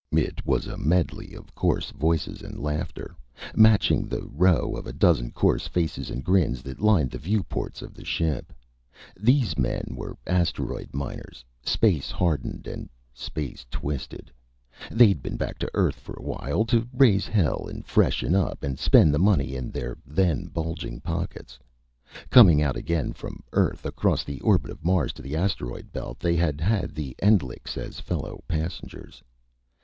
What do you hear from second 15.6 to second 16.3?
Earth for a